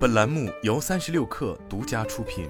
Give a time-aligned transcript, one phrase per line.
[0.00, 2.48] 本栏目由三十六氪独家出品。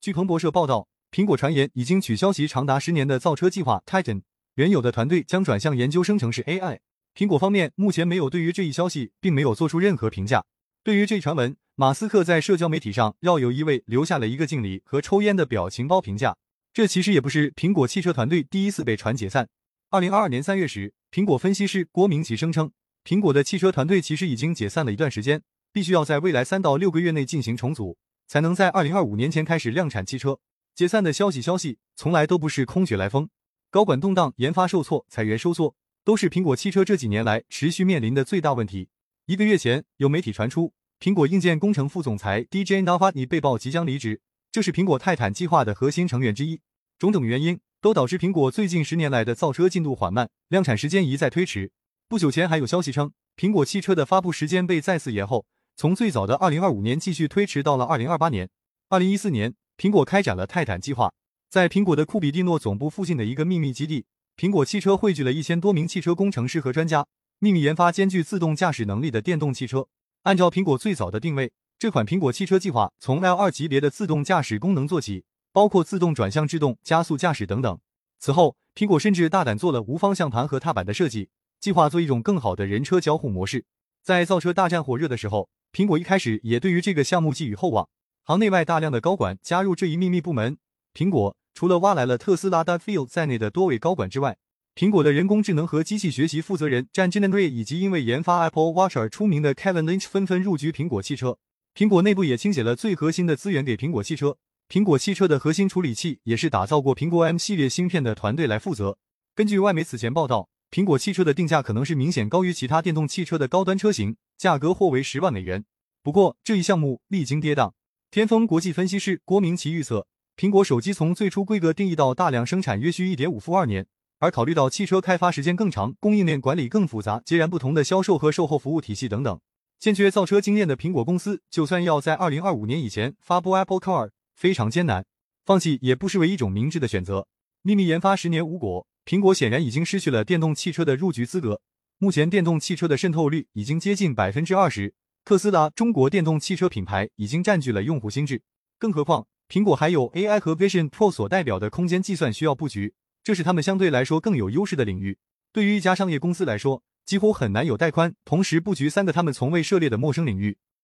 [0.00, 4.22] 据彭博社报道，苹果传言已经取消其长达十年的造车计划 Titan，
[4.56, 6.80] 原有的团队将转向研究生成式 AI。
[7.14, 10.44] 苹果方面目前没有对于这一消息，并没有做出任何评价。
[10.82, 16.36] 对于这一传闻，马斯克在社交媒体上要有一位留下了一个敬礼和抽烟的表情包评价。
[16.72, 19.48] 这其实也不是苹果汽车团队第一次被传解散。
[19.90, 22.72] 二零二二年三月时，苹果分析师郭明奇声称。
[23.06, 25.40] 苹果的汽车团队其实已经解散了一段时间，
[25.72, 30.40] 必须要在未来三到六个月内进行重组，才能在二零二五年前开始量产汽车。
[30.74, 33.28] 解散的消息，消息从来都不是空穴来风。
[33.70, 38.88] 高管动荡、研发受挫、裁员收缩，都是苹果汽车这几年来持续面临的最大问题。
[39.26, 44.20] 一个月前，有媒体传出苹果硬件工程副总裁 DJ Navani 被曝即将离职，
[44.50, 46.60] 这是苹果泰坦计划的核心成员之一。
[46.98, 51.70] 种种原因都导致苹果最近十年来的造车进度缓慢，量产时间一再推迟。
[52.08, 58.48] 不久前还有消息称，苹果汽车的发布时间被再次延后，从最早的二零二五年继续推迟到了二零二八年。
[58.88, 61.12] 二零一四年，苹果开展了泰坦计划，
[61.50, 67.08] 在苹果的库比蒂诺总部附近的一个秘密基地，苹果汽车汇聚了一千多名汽车工程师和专家，
[67.40, 69.88] 秘密研发兼具自动驾驶能力的电动汽车。
[70.22, 77.76] 按照苹果最早的定位，这款苹果汽车计划从 L 二级别的自动驾驶功能做起，包括自动转向制动、加速驾驶等等。
[78.20, 81.30] 此后，苹果甚至大胆做了无方向盘和踏板的设计。
[81.60, 83.64] 计划做一种更好的人车交互模式。
[84.02, 87.88] 在造车大战火热的时候，苹果一开始也对于这个项目寄予厚望，
[88.22, 90.58] 行内外大量的高管加入这一秘密部门。
[90.94, 94.36] 苹果除了挖来了特斯拉的 Phil 在内的多位高管之外，
[94.76, 101.38] 苹果的人工智能和机器学习负责人 Jan j e n r e 以及因为研发 Apple Watch 而出名的 Kevin Lynch 纷纷入局苹果汽车。
[101.74, 104.36] 苹果内部也倾斜了最核心的资源给苹果汽车。
[104.68, 108.98] 苹果汽车的核心处理器也是打造过苹果 M 系列芯片的团队来负责。
[109.34, 110.48] 根据外媒此前报道。
[110.70, 115.64] 苹果汽车的定价可能是明显高于其他电动汽车的高端车型，价格或为十万美元。
[116.02, 117.72] 不过，这一项目历经跌宕。
[118.10, 123.86] 天风国际分析师郭明奇预测，苹果手机从最初规格定义到大量生产约需一点五负二年，
[124.18, 129.40] 而考虑到汽车开发时间更长、供应链管理更复杂、截然不同的销售和售后服务体系等等，
[129.80, 135.04] 欠缺造车经验的苹果公司，就算要在二零二五年以前发布 Apple Car，非常艰难，
[135.44, 137.26] 放弃也不失为一种明智的选择。
[137.62, 138.86] 秘密研发十年无果。
[139.06, 141.60] 苹果显然已经失去了电动汽车的入局资格。
[141.98, 144.94] 目前电动汽车的渗透率已经接近百分之二十，
[145.24, 148.42] 特斯拉中国电动汽车品牌已经占据了用户心智。
[148.80, 155.16] 更何况，苹果还有 AI 和 Vision Pro 所代表的空间计算需要布局，这是他们相对来说更有优势的领域。
[155.52, 160.58] 对于一家商业公司来说，几乎很难有带宽同时布局三个他们从未涉猎的陌生领域。